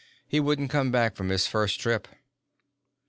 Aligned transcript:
He 0.27 0.39
wouldn't 0.39 0.71
come 0.71 0.89
back 0.89 1.15
from 1.15 1.29
his 1.29 1.45
first 1.45 1.79
trip." 1.79 2.07